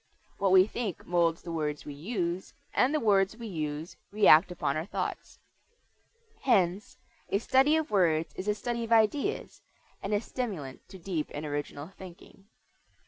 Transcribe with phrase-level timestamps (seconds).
[0.39, 4.75] What we think molds the words we use, and the words we use react upon
[4.75, 5.37] our thoughts.
[6.41, 6.97] Hence
[7.29, 9.61] a study of words is a study of ideas,
[10.01, 12.45] and a stimulant to deep and original thinking.